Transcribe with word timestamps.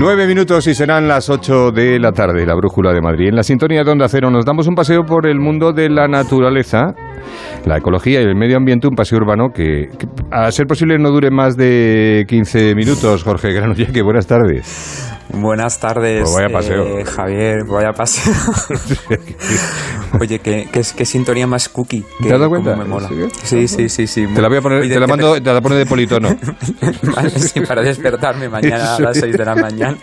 Nueve 0.00 0.26
minutos 0.26 0.66
y 0.66 0.74
serán 0.74 1.08
las 1.08 1.28
ocho 1.28 1.72
de 1.72 1.98
la 1.98 2.12
tarde, 2.12 2.46
la 2.46 2.54
brújula 2.54 2.94
de 2.94 3.02
Madrid. 3.02 3.28
En 3.28 3.36
la 3.36 3.42
sintonía 3.42 3.84
de 3.84 3.90
Onda 3.90 4.08
Cero 4.08 4.30
nos 4.30 4.46
damos 4.46 4.66
un 4.66 4.74
paseo 4.74 5.02
por 5.02 5.26
el 5.26 5.38
mundo 5.38 5.74
de 5.74 5.90
la 5.90 6.08
naturaleza, 6.08 6.94
la 7.66 7.76
ecología 7.76 8.22
y 8.22 8.24
el 8.24 8.34
medio 8.34 8.56
ambiente, 8.56 8.88
un 8.88 8.94
paseo 8.94 9.18
urbano 9.18 9.50
que, 9.52 9.88
que 9.98 10.06
a 10.30 10.50
ser 10.52 10.66
posible 10.66 10.96
no 10.98 11.10
dure 11.10 11.30
más 11.30 11.54
de 11.54 12.24
15 12.26 12.74
minutos. 12.74 13.22
Jorge 13.24 13.52
Granollers, 13.52 14.02
buenas 14.02 14.26
tardes. 14.26 15.19
Buenas 15.32 15.78
tardes. 15.80 16.22
Pues 16.22 16.34
vaya 16.34 16.48
paseo. 16.52 16.98
eh, 16.98 17.04
Javier, 17.04 17.64
vaya 17.66 17.92
paseo. 17.92 18.32
Oye, 20.20 20.40
qué, 20.40 20.68
qué, 20.72 20.82
qué 20.96 21.04
sintonía 21.04 21.46
más 21.46 21.68
cookie. 21.68 22.02
que 22.20 22.28
¿Te 22.28 22.34
has 22.34 22.40
dado 22.40 22.50
cuenta? 22.50 22.74
me 22.76 22.84
mola. 22.84 23.08
Sí. 23.44 23.68
Sí, 23.68 23.88
sí, 23.88 24.06
sí. 24.06 24.26
Te 24.26 24.42
la 24.42 24.48
voy 24.48 24.58
a 24.58 24.60
poner, 24.60 24.80
Oye, 24.80 24.92
te 24.94 25.00
la 25.00 25.06
mando, 25.06 25.34
te 25.40 25.52
la 25.52 25.60
pone 25.60 25.76
de 25.76 25.86
politono. 25.86 26.28
Vale, 27.14 27.30
sí, 27.30 27.60
para 27.60 27.82
despertarme 27.82 28.48
mañana 28.48 28.96
a 28.96 29.00
las 29.00 29.16
6 29.18 29.36
de 29.36 29.44
la 29.44 29.54
mañana. 29.54 29.96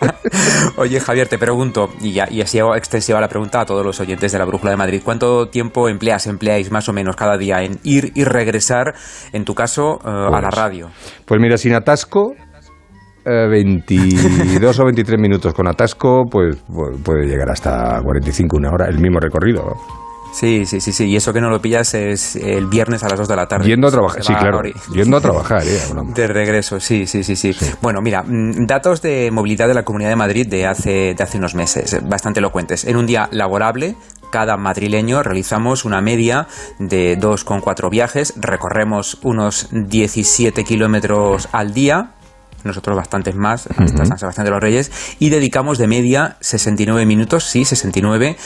Oye, 0.76 0.98
Javier, 1.00 1.28
te 1.28 1.38
pregunto, 1.38 1.90
y, 2.00 2.12
ya- 2.12 2.28
y 2.30 2.40
así 2.40 2.58
hago 2.58 2.74
extensiva 2.74 3.20
la 3.20 3.28
pregunta 3.28 3.60
a 3.60 3.66
todos 3.66 3.84
los 3.84 4.00
oyentes 4.00 4.32
de 4.32 4.38
la 4.38 4.44
Brújula 4.46 4.70
de 4.70 4.76
Madrid, 4.78 5.02
¿cuánto 5.04 5.48
tiempo 5.48 5.88
empleas, 5.88 6.26
empleáis 6.26 6.70
más 6.70 6.88
o 6.88 6.92
menos 6.92 7.14
cada 7.16 7.36
día 7.36 7.62
en 7.62 7.78
ir 7.84 8.12
y 8.14 8.24
regresar, 8.24 8.94
en 9.32 9.44
tu 9.44 9.54
caso, 9.54 9.98
eh, 10.04 10.08
a 10.08 10.30
la 10.30 10.40
Pues, 10.48 10.54
radio? 10.54 10.90
Pues 11.26 11.40
mira, 11.40 11.58
sin 11.58 11.74
atasco, 11.74 12.32
eh, 13.28 13.46
22 13.48 14.78
o 14.80 14.84
23 14.84 15.20
minutos. 15.20 15.54
Con 15.54 15.66
atasco, 15.68 16.24
pues 16.30 16.56
pu- 16.68 17.02
puede 17.02 17.26
llegar 17.26 17.50
hasta 17.50 18.00
45, 18.02 18.56
una 18.56 18.70
hora, 18.70 18.86
el 18.88 18.98
mismo 18.98 19.20
recorrido. 19.20 19.62
¿no? 19.64 19.98
Sí, 20.32 20.66
sí, 20.66 20.78
sí, 20.80 20.92
sí, 20.92 21.06
y 21.06 21.16
eso 21.16 21.32
que 21.32 21.40
no 21.40 21.48
lo 21.48 21.60
pillas 21.60 21.94
es 21.94 22.36
el 22.36 22.66
viernes 22.66 23.02
a 23.02 23.08
las 23.08 23.18
2 23.18 23.28
de 23.28 23.34
la 23.36 23.46
tarde. 23.48 23.66
Yendo 23.66 23.88
a 23.88 23.90
trabajar, 23.90 24.22
sí, 24.22 24.34
claro. 24.34 24.60
Yendo 24.94 25.16
a 25.16 25.20
trabajar, 25.22 25.62
¿eh? 25.66 25.80
De 26.14 26.26
regreso, 26.26 26.78
sí, 26.80 27.06
sí, 27.06 27.24
sí, 27.24 27.34
sí. 27.34 27.54
Bueno, 27.80 28.02
mira, 28.02 28.22
mm, 28.22 28.66
datos 28.66 29.00
de 29.00 29.30
movilidad 29.32 29.68
de 29.68 29.74
la 29.74 29.84
Comunidad 29.84 30.10
de 30.10 30.16
Madrid 30.16 30.46
de 30.46 30.66
hace, 30.66 31.14
de 31.14 31.22
hace 31.22 31.38
unos 31.38 31.54
meses, 31.54 31.94
eh, 31.94 32.00
bastante 32.04 32.40
elocuentes. 32.40 32.84
En 32.84 32.96
un 32.98 33.06
día 33.06 33.28
laborable, 33.32 33.96
cada 34.30 34.58
madrileño 34.58 35.22
realizamos 35.22 35.86
una 35.86 36.02
media 36.02 36.46
de 36.78 37.18
2,4 37.18 37.88
viajes, 37.90 38.34
recorremos 38.36 39.18
unos 39.22 39.68
17 39.72 40.62
kilómetros 40.62 41.48
al 41.52 41.72
día, 41.72 42.10
nosotros 42.64 42.96
bastantes 42.96 43.34
más, 43.34 43.68
hasta 43.76 44.04
San 44.04 44.18
Sebastián 44.18 44.44
de 44.44 44.50
los 44.50 44.60
Reyes, 44.60 44.90
y 45.18 45.30
dedicamos 45.30 45.78
de 45.78 45.86
media 45.86 46.36
69 46.40 47.06
minutos, 47.06 47.44
sí, 47.44 47.64
69, 47.64 48.36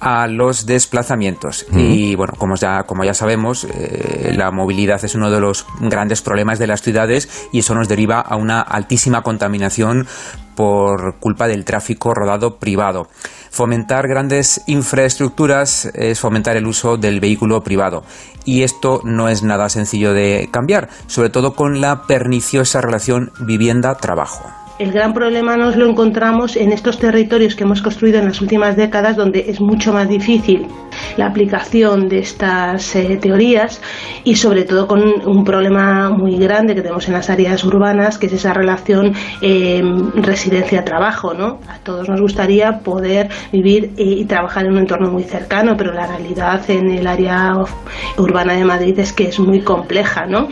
a 0.00 0.26
los 0.26 0.66
desplazamientos. 0.66 1.66
Y 1.72 2.14
bueno, 2.14 2.34
como 2.36 2.56
ya, 2.56 2.84
como 2.84 3.04
ya 3.04 3.14
sabemos, 3.14 3.64
eh, 3.64 4.32
la 4.36 4.50
movilidad 4.50 5.04
es 5.04 5.14
uno 5.14 5.30
de 5.30 5.40
los 5.40 5.66
grandes 5.80 6.22
problemas 6.22 6.58
de 6.58 6.66
las 6.66 6.82
ciudades 6.82 7.28
y 7.52 7.60
eso 7.60 7.74
nos 7.74 7.88
deriva 7.88 8.20
a 8.20 8.36
una 8.36 8.60
altísima 8.60 9.22
contaminación 9.22 10.06
por 10.60 11.14
culpa 11.20 11.48
del 11.48 11.64
tráfico 11.64 12.12
rodado 12.12 12.58
privado. 12.58 13.06
Fomentar 13.50 14.06
grandes 14.06 14.62
infraestructuras 14.66 15.90
es 15.94 16.20
fomentar 16.20 16.58
el 16.58 16.66
uso 16.66 16.98
del 16.98 17.18
vehículo 17.18 17.62
privado. 17.62 18.02
Y 18.44 18.62
esto 18.62 19.00
no 19.02 19.30
es 19.30 19.42
nada 19.42 19.70
sencillo 19.70 20.12
de 20.12 20.50
cambiar, 20.52 20.90
sobre 21.06 21.30
todo 21.30 21.54
con 21.54 21.80
la 21.80 22.02
perniciosa 22.06 22.82
relación 22.82 23.32
vivienda-trabajo. 23.40 24.50
El 24.78 24.92
gran 24.92 25.14
problema 25.14 25.56
nos 25.56 25.76
lo 25.76 25.88
encontramos 25.88 26.56
en 26.56 26.72
estos 26.72 26.98
territorios 26.98 27.54
que 27.54 27.64
hemos 27.64 27.80
construido 27.80 28.18
en 28.18 28.26
las 28.26 28.42
últimas 28.42 28.76
décadas 28.76 29.16
donde 29.16 29.46
es 29.48 29.62
mucho 29.62 29.94
más 29.94 30.10
difícil 30.10 30.66
la 31.16 31.26
aplicación 31.26 32.08
de 32.08 32.20
estas 32.20 32.94
eh, 32.96 33.18
teorías 33.20 33.80
y 34.24 34.34
sobre 34.36 34.64
todo 34.64 34.86
con 34.86 35.02
un 35.02 35.44
problema 35.44 36.10
muy 36.10 36.36
grande 36.38 36.74
que 36.74 36.82
tenemos 36.82 37.06
en 37.08 37.14
las 37.14 37.30
áreas 37.30 37.64
urbanas 37.64 38.18
que 38.18 38.26
es 38.26 38.32
esa 38.32 38.52
relación 38.52 39.14
eh, 39.42 39.82
residencia-trabajo. 40.14 41.34
¿no? 41.34 41.60
A 41.68 41.78
todos 41.78 42.08
nos 42.08 42.20
gustaría 42.20 42.80
poder 42.80 43.28
vivir 43.52 43.92
y 43.96 44.24
trabajar 44.24 44.66
en 44.66 44.72
un 44.72 44.78
entorno 44.78 45.10
muy 45.10 45.24
cercano, 45.24 45.74
pero 45.76 45.92
la 45.92 46.06
realidad 46.06 46.68
en 46.68 46.90
el 46.90 47.06
área 47.06 47.52
urbana 48.16 48.54
de 48.54 48.64
Madrid 48.64 48.98
es 48.98 49.12
que 49.12 49.28
es 49.28 49.38
muy 49.38 49.60
compleja. 49.60 50.26
¿no? 50.26 50.48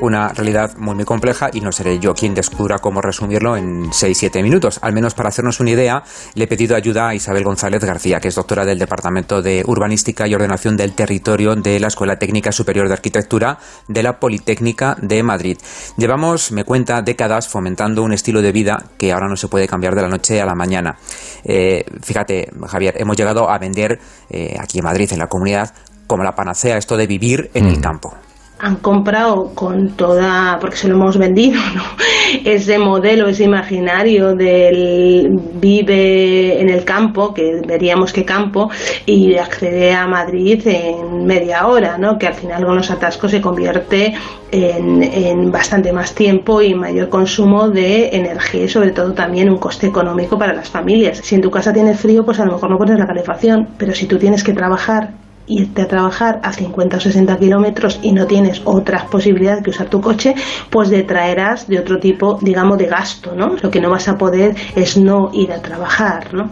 Una 0.00 0.28
realidad 0.28 0.76
muy 0.76 0.94
muy 0.94 1.04
compleja 1.04 1.50
y 1.52 1.60
no 1.60 1.72
seré 1.72 1.98
yo 1.98 2.14
quien 2.14 2.32
descubra 2.32 2.78
cómo 2.78 3.00
resumirlo 3.00 3.56
en 3.56 3.90
6-7 3.90 4.44
minutos. 4.44 4.78
Al 4.80 4.92
menos 4.92 5.14
para 5.14 5.28
hacernos 5.28 5.58
una 5.58 5.70
idea, 5.70 6.04
le 6.34 6.44
he 6.44 6.46
pedido 6.46 6.76
ayuda 6.76 7.08
a 7.08 7.14
Isabel 7.16 7.42
González 7.42 7.82
García, 7.84 8.20
que 8.20 8.28
es 8.28 8.36
doctora 8.36 8.64
del 8.64 8.78
Departamento 8.78 9.42
de 9.42 9.64
Urbanística 9.66 10.28
y 10.28 10.34
Ordenación 10.36 10.76
del 10.76 10.94
Territorio 10.94 11.56
de 11.56 11.80
la 11.80 11.88
Escuela 11.88 12.16
Técnica 12.16 12.52
Superior 12.52 12.86
de 12.86 12.94
Arquitectura 12.94 13.58
de 13.88 14.04
la 14.04 14.20
Politécnica 14.20 14.96
de 15.02 15.20
Madrid. 15.24 15.58
Llevamos, 15.96 16.52
me 16.52 16.62
cuenta, 16.62 17.02
décadas 17.02 17.48
fomentando 17.48 18.04
un 18.04 18.12
estilo 18.12 18.40
de 18.40 18.52
vida 18.52 18.84
que 18.98 19.10
ahora 19.10 19.26
no 19.26 19.36
se 19.36 19.48
puede 19.48 19.66
cambiar 19.66 19.96
de 19.96 20.02
la 20.02 20.08
noche 20.08 20.40
a 20.40 20.46
la 20.46 20.54
mañana. 20.54 20.96
Eh, 21.42 21.84
fíjate, 22.04 22.52
Javier, 22.68 22.94
hemos 22.98 23.16
llegado 23.16 23.50
a 23.50 23.58
vender 23.58 23.98
eh, 24.30 24.56
aquí 24.60 24.78
en 24.78 24.84
Madrid, 24.84 25.12
en 25.12 25.18
la 25.18 25.26
comunidad, 25.26 25.74
como 26.06 26.22
la 26.22 26.36
panacea 26.36 26.76
esto 26.76 26.96
de 26.96 27.08
vivir 27.08 27.50
en 27.54 27.66
el 27.66 27.80
campo. 27.80 28.14
Han 28.60 28.76
comprado 28.76 29.52
con 29.54 29.90
toda, 29.90 30.58
porque 30.60 30.76
se 30.76 30.88
lo 30.88 30.96
hemos 30.96 31.16
vendido, 31.16 31.60
¿no? 31.74 31.82
ese 32.44 32.78
modelo, 32.78 33.28
ese 33.28 33.44
imaginario 33.44 34.34
del 34.34 35.30
vive 35.54 36.60
en 36.60 36.68
el 36.68 36.84
campo, 36.84 37.32
que 37.32 37.62
veríamos 37.66 38.12
que 38.12 38.24
campo, 38.24 38.70
y 39.06 39.36
accede 39.36 39.92
a 39.92 40.06
Madrid 40.06 40.66
en 40.66 41.24
media 41.24 41.66
hora, 41.66 41.98
¿no? 41.98 42.18
que 42.18 42.26
al 42.26 42.34
final 42.34 42.64
con 42.64 42.76
los 42.76 42.90
atascos 42.90 43.30
se 43.30 43.40
convierte 43.40 44.14
en, 44.50 45.02
en 45.02 45.50
bastante 45.50 45.92
más 45.92 46.14
tiempo 46.14 46.60
y 46.62 46.74
mayor 46.74 47.08
consumo 47.08 47.68
de 47.68 48.08
energía 48.12 48.64
y 48.64 48.68
sobre 48.68 48.90
todo 48.90 49.12
también 49.12 49.50
un 49.50 49.58
coste 49.58 49.86
económico 49.86 50.38
para 50.38 50.52
las 50.52 50.68
familias. 50.68 51.18
Si 51.18 51.34
en 51.34 51.42
tu 51.42 51.50
casa 51.50 51.72
tienes 51.72 52.00
frío, 52.00 52.24
pues 52.24 52.40
a 52.40 52.44
lo 52.44 52.52
mejor 52.52 52.70
no 52.70 52.78
pones 52.78 52.98
la 52.98 53.06
calefacción, 53.06 53.68
pero 53.78 53.94
si 53.94 54.06
tú 54.06 54.18
tienes 54.18 54.42
que 54.42 54.52
trabajar 54.52 55.10
irte 55.48 55.82
a 55.82 55.88
trabajar 55.88 56.40
a 56.42 56.52
50 56.52 56.96
o 56.96 57.00
60 57.00 57.36
kilómetros 57.38 57.98
y 58.02 58.12
no 58.12 58.26
tienes 58.26 58.62
otras 58.64 59.04
posibilidades 59.04 59.62
que 59.62 59.70
usar 59.70 59.88
tu 59.88 60.00
coche, 60.00 60.34
pues 60.70 60.90
detraerás 60.90 61.68
de 61.68 61.78
otro 61.78 61.98
tipo, 61.98 62.38
digamos, 62.40 62.78
de 62.78 62.86
gasto, 62.86 63.34
¿no? 63.34 63.56
Lo 63.62 63.70
que 63.70 63.80
no 63.80 63.90
vas 63.90 64.08
a 64.08 64.18
poder 64.18 64.54
es 64.76 64.96
no 64.96 65.30
ir 65.32 65.52
a 65.52 65.60
trabajar, 65.62 66.32
¿no? 66.34 66.50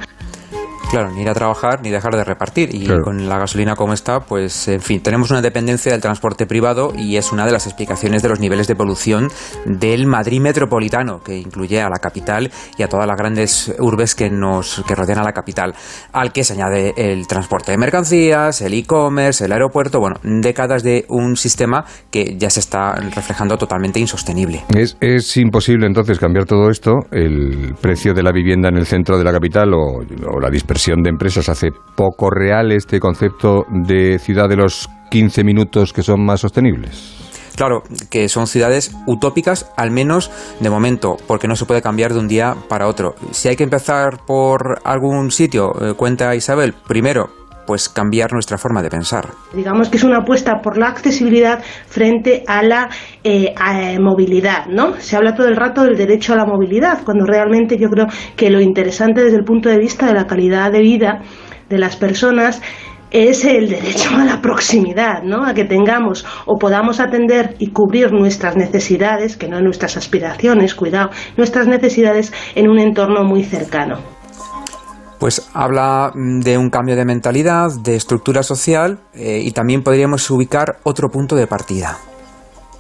Claro, 0.91 1.11
ni 1.11 1.23
ir 1.23 1.29
a 1.29 1.35
trabajar 1.35 1.83
ni 1.83 1.91
dejar 1.91 2.15
de 2.15 2.23
repartir. 2.23 2.73
Y 2.75 2.85
Claro. 2.87 3.03
con 3.03 3.29
la 3.29 3.39
gasolina 3.39 3.75
como 3.75 3.93
está, 3.93 4.21
pues 4.21 4.69
en 4.69 4.81
fin, 4.81 5.03
tenemos 5.03 5.31
una 5.31 5.43
dependencia 5.43 5.91
del 5.91 6.01
transporte 6.01 6.47
privado 6.47 6.93
y 6.97 7.17
es 7.17 7.33
una 7.33 7.45
de 7.45 7.51
las 7.51 7.67
explicaciones 7.67 8.23
de 8.23 8.29
los 8.29 8.39
niveles 8.39 8.69
de 8.69 8.77
polución 8.77 9.29
del 9.65 10.07
Madrid 10.07 10.41
metropolitano, 10.41 11.21
que 11.21 11.37
incluye 11.37 11.83
a 11.83 11.89
la 11.89 11.99
capital 11.99 12.51
y 12.79 12.85
a 12.85 12.89
todas 12.89 13.07
las 13.07 13.17
grandes 13.17 13.75
urbes 13.81 14.15
que 14.15 14.31
nos 14.31 14.85
que 14.87 14.95
rodean 14.95 15.19
a 15.19 15.25
la 15.25 15.33
capital, 15.33 15.75
al 16.13 16.33
que 16.33 16.45
se 16.45 16.53
añade 16.53 16.95
el 16.97 17.27
transporte 17.27 17.73
de 17.73 17.79
mercancías, 17.79 18.61
el 18.63 18.73
e-commerce, 18.75 19.45
el 19.45 19.53
aeropuerto, 19.53 19.99
bueno, 19.99 20.17
décadas 20.23 20.85
de 20.85 21.05
un 21.09 21.37
sistema 21.37 21.85
que 22.13 22.37
ya 22.39 22.49
se 22.49 22.61
está 22.61 22.93
reflejando 22.95 23.59
totalmente 23.59 23.99
insostenible. 23.99 24.63
Es, 24.75 24.97
es 25.01 25.37
imposible 25.37 25.87
entonces 25.87 26.19
cambiar 26.21 26.45
todo 26.45 26.71
esto. 26.71 26.93
El 27.11 27.75
precio 27.81 28.15
de 28.15 28.23
la 28.23 28.31
vivienda 28.31 28.69
en 28.69 28.77
el 28.77 28.87
centro 28.87 29.19
de 29.19 29.25
la 29.25 29.33
capital 29.33 29.75
o, 29.75 29.99
o 30.33 30.41
la 30.41 30.49
dispersión 30.49 30.76
de 30.85 31.09
empresas 31.09 31.49
hace 31.49 31.71
poco 31.95 32.29
real 32.29 32.71
este 32.71 33.01
concepto 33.01 33.65
de 33.71 34.19
ciudad 34.19 34.47
de 34.47 34.57
los 34.57 34.91
15 35.11 35.43
minutos 35.43 35.95
que 35.95 36.03
son 36.03 36.23
más 36.25 36.41
sostenibles. 36.41 37.15
Claro, 37.57 37.83
que 38.11 38.29
son 38.29 38.47
ciudades 38.47 38.95
utópicas, 39.07 39.73
al 39.79 39.91
menos 39.91 40.31
de 40.61 40.69
momento, 40.69 41.17
porque 41.27 41.49
no 41.49 41.57
se 41.57 41.65
puede 41.65 41.81
cambiar 41.81 42.13
de 42.13 42.19
un 42.19 42.29
día 42.29 42.55
para 42.69 42.87
otro. 42.87 43.15
Si 43.31 43.49
hay 43.49 43.57
que 43.57 43.65
empezar 43.65 44.27
por 44.27 44.83
algún 44.85 45.31
sitio, 45.31 45.73
eh, 45.81 45.95
cuenta 45.95 46.35
Isabel, 46.35 46.75
primero, 46.87 47.31
pues 47.67 47.89
cambiar 47.89 48.33
nuestra 48.33 48.59
forma 48.59 48.83
de 48.83 48.89
pensar. 48.91 49.27
Digamos 49.55 49.89
que 49.89 49.97
es 49.97 50.05
una 50.05 50.19
apuesta 50.19 50.61
por 50.63 50.79
la 50.79 50.87
accesibilidad 50.89 51.63
frente 51.89 52.45
a 52.47 52.63
la 52.63 52.89
eh, 53.25 53.53
a- 53.57 53.99
movilidad, 54.01 54.67
¿no? 54.67 54.95
Se 54.99 55.17
habla 55.17 55.35
todo 55.35 55.49
el 55.49 55.57
rato 55.57 55.83
del 55.83 55.97
derecho 55.97 56.33
a 56.33 56.37
la 56.37 56.47
movilidad, 56.47 57.03
cuando 57.05 57.25
realmente 57.27 57.77
yo 57.79 57.89
creo 57.89 58.07
que 58.37 58.51
lo 58.51 58.61
interesante 58.61 59.23
desde 59.23 59.37
el 59.39 59.45
punto 59.45 59.69
de 59.69 59.79
vista 59.79 60.07
de 60.07 60.15
la 60.15 60.27
calidad 60.27 60.71
de 60.73 60.81
vida 60.81 61.21
de 61.69 61.79
las 61.79 61.97
personas 61.97 62.63
es 63.11 63.45
el 63.45 63.69
derecho 63.69 64.11
a 64.17 64.25
la 64.25 64.41
proximidad, 64.43 65.23
¿no? 65.23 65.45
A 65.47 65.55
que 65.55 65.65
tengamos 65.65 66.27
o 66.45 66.57
podamos 66.59 66.99
atender 67.01 67.55
y 67.59 67.71
cubrir 67.71 68.13
nuestras 68.13 68.57
necesidades, 68.57 69.37
que 69.37 69.49
no 69.49 69.61
nuestras 69.61 69.97
aspiraciones, 69.97 70.75
cuidado, 70.75 71.11
nuestras 71.37 71.69
necesidades 71.69 72.33
en 72.57 72.69
un 72.69 72.79
entorno 72.81 73.23
muy 73.25 73.45
cercano. 73.45 74.01
Pues 75.19 75.49
habla 75.55 76.13
mm, 76.15 76.41
de 76.41 76.59
un 76.59 76.71
cambio 76.71 76.97
de 76.97 77.05
mentalidad, 77.05 77.71
de 77.81 77.97
estructura 77.97 78.43
social 78.43 78.99
eh, 79.15 79.41
y 79.45 79.53
también 79.53 79.83
podríamos 79.83 80.29
ubicar 80.31 80.79
otro 80.83 81.11
punto 81.11 81.37
de 81.37 81.47
partida. 81.47 81.99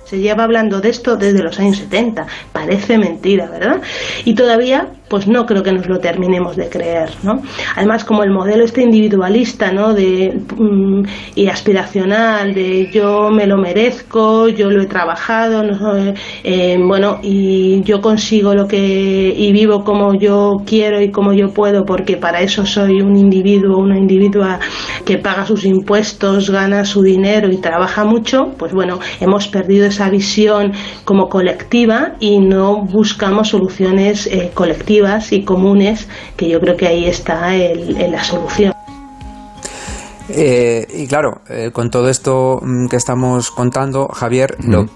Se 0.07 0.21
lleva 0.21 0.45
hablando 0.45 0.81
de 0.81 0.91
esto 0.91 1.17
desde 1.17 1.43
los 1.43 1.59
años 1.59 1.79
70. 1.79 2.27
Parece 2.53 2.97
mentira, 2.97 3.51
¿verdad? 3.51 3.83
Y 4.25 4.35
todavía 4.35 4.89
pues 5.09 5.29
no 5.29 5.47
creo 5.47 5.63
que 5.63 5.73
nos 5.73 5.87
lo 5.87 5.99
terminemos 5.99 6.57
de 6.57 6.69
creer, 6.69 7.11
¿no? 7.23 7.41
Además, 7.77 8.05
como 8.05 8.25
el 8.25 8.31
modelo 8.31 8.65
este 8.65 8.83
individualista, 8.83 9.71
¿no? 9.73 9.95
De, 9.95 10.37
mm, 10.57 11.03
y 11.37 11.47
aspiracional, 11.47 12.55
de 12.55 12.91
yo 12.93 13.31
me 13.31 13.47
lo 13.47 13.57
merezco, 13.57 14.49
yo 14.49 14.71
lo 14.71 14.83
he 14.83 14.87
trabajado, 14.87 15.63
eh, 16.43 16.77
bueno, 16.81 17.21
y 17.23 17.83
yo 17.83 18.01
consigo 18.01 18.55
lo 18.55 18.67
que, 18.67 19.35
y 19.37 19.53
vivo 19.53 19.85
como 19.85 20.15
yo 20.15 20.63
quiero 20.67 21.01
y 21.01 21.11
como 21.11 21.33
yo 21.33 21.51
puedo, 21.51 21.85
porque 21.85 22.17
para 22.17 22.41
eso 22.41 22.67
soy 22.67 23.01
un 23.01 23.17
individuo, 23.17 23.79
una 23.79 23.99
individua 23.99 24.59
que 25.07 25.17
paga 25.19 25.47
sus 25.47 25.65
impuestos, 25.65 26.51
gana 26.51 26.85
su 26.85 27.01
dinero 27.01 27.51
y 27.51 27.59
trabaja 27.59 28.05
mucho, 28.05 28.53
pues 28.59 28.73
bueno, 28.73 28.99
hemos 29.21 29.49
perdido 29.49 29.87
esa 29.87 30.11
visión 30.11 30.73
como 31.05 31.29
colectiva 31.29 32.17
y 32.21 32.41
no 32.41 32.85
buscamos 32.85 33.49
soluciones 33.49 34.27
eh, 34.27 34.51
colectivas 34.53 35.33
y 35.33 35.45
comunes, 35.45 36.09
que 36.37 36.49
yo 36.51 36.61
creo 36.61 36.77
que 36.77 36.89
ahí 36.89 37.07
está 37.07 37.55
el, 37.55 37.97
la 38.11 38.23
solución. 38.25 38.73
Eh, 40.29 40.85
y 40.93 41.07
claro, 41.07 41.41
eh, 41.49 41.71
con 41.73 41.89
todo 41.89 42.09
esto 42.09 42.59
mm, 42.61 42.89
que 42.89 42.97
estamos 42.97 43.53
contando, 43.53 44.09
Javier, 44.09 44.57
lo 44.59 44.87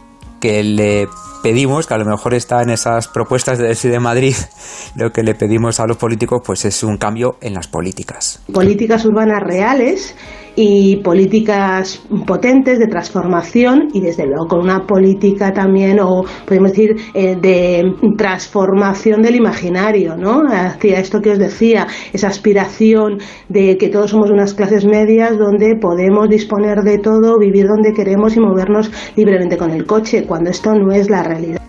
que 0.40 0.64
le 0.64 1.06
pedimos, 1.42 1.86
que 1.86 1.94
a 1.94 1.98
lo 1.98 2.04
mejor 2.04 2.34
está 2.34 2.62
en 2.62 2.70
esas 2.70 3.08
propuestas 3.08 3.58
de 3.58 3.70
de 3.74 4.00
Madrid, 4.00 4.34
lo 4.94 5.10
que 5.10 5.22
le 5.22 5.34
pedimos 5.34 5.80
a 5.80 5.86
los 5.86 5.96
políticos 5.96 6.42
pues 6.44 6.64
es 6.64 6.82
un 6.82 6.96
cambio 6.96 7.36
en 7.40 7.54
las 7.54 7.68
políticas. 7.68 8.42
Políticas 8.52 9.04
urbanas 9.04 9.42
reales 9.42 10.14
y 10.56 10.96
políticas 10.96 12.02
potentes 12.26 12.78
de 12.78 12.86
transformación 12.86 13.88
y 13.92 14.00
desde 14.00 14.26
luego 14.26 14.46
con 14.48 14.60
una 14.60 14.86
política 14.86 15.52
también 15.52 16.00
o 16.00 16.24
podemos 16.46 16.70
decir 16.72 16.96
eh, 17.14 17.36
de 17.40 17.94
transformación 18.16 19.22
del 19.22 19.36
imaginario 19.36 20.16
no 20.16 20.42
hacia 20.48 20.98
esto 20.98 21.20
que 21.20 21.32
os 21.32 21.38
decía 21.38 21.86
esa 22.12 22.28
aspiración 22.28 23.18
de 23.48 23.76
que 23.78 23.88
todos 23.88 24.10
somos 24.10 24.30
unas 24.30 24.54
clases 24.54 24.84
medias 24.84 25.38
donde 25.38 25.76
podemos 25.76 26.28
disponer 26.28 26.82
de 26.82 26.98
todo 26.98 27.38
vivir 27.38 27.66
donde 27.66 27.92
queremos 27.92 28.36
y 28.36 28.40
movernos 28.40 28.90
libremente 29.16 29.56
con 29.56 29.70
el 29.70 29.86
coche 29.86 30.24
cuando 30.26 30.50
esto 30.50 30.74
no 30.74 30.92
es 30.92 31.10
la 31.10 31.22
realidad. 31.22 31.60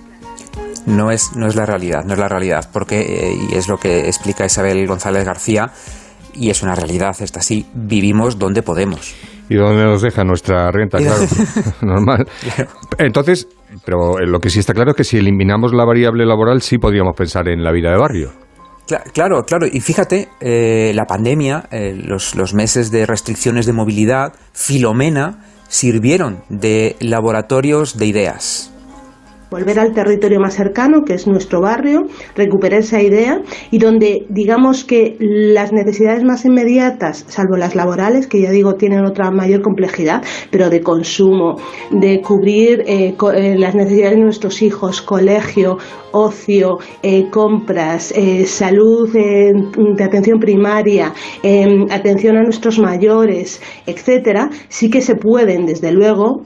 No 0.86 1.12
es, 1.12 1.36
no 1.36 1.48
es 1.48 1.56
la 1.56 1.66
realidad, 1.66 2.04
no 2.06 2.14
es 2.14 2.20
la 2.20 2.28
realidad, 2.28 2.70
porque, 2.74 3.02
eh, 3.02 3.34
y 3.52 3.56
es 3.56 3.68
lo 3.68 3.78
que 3.78 4.08
explica 4.08 4.46
Isabel 4.46 4.88
González 4.88 5.24
García, 5.24 5.72
y 6.34 6.50
es 6.50 6.64
una 6.64 6.76
realidad, 6.76 7.16
está 7.20 7.40
así, 7.40 7.66
vivimos 7.74 8.38
donde 8.38 8.64
podemos. 8.64 9.16
Y 9.50 9.56
donde 9.56 9.84
nos 9.84 10.02
deja 10.02 10.24
nuestra 10.24 10.72
renta, 10.72 10.98
claro, 11.00 11.24
normal. 11.82 12.28
Entonces, 12.98 13.48
pero 13.86 14.18
lo 14.20 14.40
que 14.40 14.50
sí 14.50 14.60
está 14.60 14.74
claro 14.74 14.92
es 14.92 14.98
que 14.98 15.04
si 15.04 15.18
eliminamos 15.18 15.74
la 15.74 15.86
variable 15.86 16.26
laboral 16.26 16.62
sí 16.62 16.78
podríamos 16.78 17.16
pensar 17.16 17.48
en 17.50 17.64
la 17.64 17.72
vida 17.72 17.92
de 17.92 17.98
barrio. 17.98 18.32
Claro, 19.14 19.44
claro, 19.44 19.68
y 19.72 19.80
fíjate, 19.80 20.28
eh, 20.42 20.92
la 20.94 21.06
pandemia, 21.06 21.64
eh, 21.72 21.94
los, 21.96 22.36
los 22.36 22.54
meses 22.54 22.92
de 22.92 23.06
restricciones 23.06 23.66
de 23.66 23.72
movilidad, 23.72 24.34
Filomena, 24.52 25.46
sirvieron 25.70 26.44
de 26.50 26.98
laboratorios 27.00 27.98
de 27.98 28.08
ideas 28.08 28.72
volver 29.52 29.80
al 29.80 29.94
territorio 29.94 30.40
más 30.40 30.54
cercano, 30.54 31.04
que 31.04 31.14
es 31.14 31.28
nuestro 31.28 31.60
barrio, 31.60 32.04
recuperar 32.36 32.80
esa 32.80 33.02
idea 33.02 33.42
y 33.70 33.80
donde 33.80 34.26
digamos 34.30 34.86
que 34.86 35.18
las 35.20 35.74
necesidades 35.74 36.24
más 36.24 36.46
inmediatas, 36.46 37.26
salvo 37.28 37.58
las 37.58 37.76
laborales, 37.76 38.28
que 38.28 38.42
ya 38.42 38.50
digo 38.50 38.76
tienen 38.76 39.06
otra 39.06 39.30
mayor 39.30 39.62
complejidad, 39.62 40.24
pero 40.52 40.70
de 40.70 40.82
consumo, 40.82 41.58
de 41.92 42.22
cubrir 42.22 42.84
eh, 42.88 43.14
eh, 43.36 43.56
las 43.58 43.76
necesidades 43.76 44.16
de 44.18 44.24
nuestros 44.24 44.62
hijos, 44.62 45.02
colegio, 45.02 45.78
ocio, 46.14 46.78
eh, 47.04 47.30
compras, 47.30 48.14
salud 48.46 49.10
de 49.12 50.04
atención 50.04 50.40
primaria, 50.40 51.14
atención 51.90 52.38
a 52.38 52.44
nuestros 52.44 52.80
mayores, 52.80 53.62
etcétera, 53.86 54.50
sí 54.68 54.90
que 54.90 55.02
se 55.02 55.16
pueden, 55.16 55.66
desde 55.66 55.92
luego, 55.92 56.44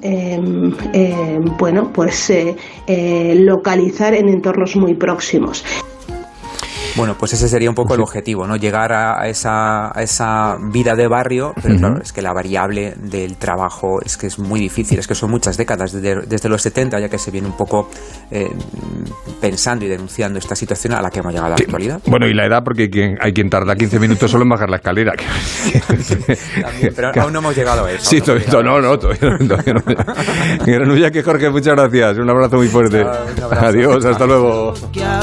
bueno, 1.59 1.91
pues 1.93 2.31
eh, 2.97 3.35
localizar 3.35 4.13
en 4.13 4.29
entornos 4.29 4.77
muy 4.77 4.93
próximos. 4.93 5.65
Bueno, 6.95 7.15
pues 7.17 7.33
ese 7.33 7.47
sería 7.47 7.69
un 7.69 7.75
poco 7.75 7.93
el 7.95 8.01
objetivo, 8.01 8.47
¿no? 8.47 8.55
Llegar 8.55 8.93
a 8.93 9.27
esa, 9.27 9.91
esa 9.97 10.57
vida 10.71 10.95
de 10.95 11.07
barrio, 11.07 11.53
pero 11.61 11.77
claro, 11.77 12.01
es 12.01 12.13
que 12.13 12.21
la 12.21 12.33
variable 12.33 12.93
del 12.97 13.37
trabajo 13.37 13.99
es 14.03 14.17
que 14.17 14.27
es 14.27 14.39
muy 14.39 14.59
difícil, 14.59 14.99
es 14.99 15.07
que 15.07 15.15
son 15.15 15.31
muchas 15.31 15.57
décadas, 15.57 15.91
desde, 15.91 16.49
los 16.49 16.61
70 16.61 16.99
ya 16.99 17.09
que 17.09 17.17
se 17.17 17.31
viene 17.31 17.47
un 17.47 17.57
poco 17.57 17.89
eh, 18.31 18.49
pensando 19.41 19.85
y 19.85 19.87
denunciando 19.87 20.39
esta 20.39 20.55
situación 20.55 20.93
a 20.93 21.01
la 21.01 21.09
que 21.09 21.19
hemos 21.19 21.33
llegado 21.33 21.47
a 21.47 21.49
la 21.49 21.55
actualidad. 21.55 22.01
Bueno, 22.07 22.27
y 22.27 22.33
la 22.33 22.45
edad, 22.45 22.63
porque 22.63 22.89
hay 23.19 23.33
quien, 23.33 23.49
tarda 23.49 23.75
15 23.75 23.99
minutos 23.99 24.31
solo 24.31 24.43
en 24.43 24.49
bajar 24.49 24.69
la 24.69 24.77
escalera. 24.77 25.13
pero 26.95 27.11
aún 27.21 27.33
no 27.33 27.39
hemos 27.39 27.55
llegado 27.55 27.85
a 27.85 27.91
eso. 27.91 28.09
Sí, 28.09 28.21
no, 28.51 28.63
no, 28.63 28.81
no, 28.81 28.97
todavía, 28.97 29.37
no. 29.39 31.11
que 31.11 31.23
Jorge, 31.23 31.49
muchas 31.49 31.75
gracias, 31.75 32.17
un 32.17 32.29
abrazo 32.29 32.57
muy 32.57 32.67
fuerte. 32.67 33.05
Adiós, 33.51 34.05
hasta 34.05 34.25
luego. 34.25 34.73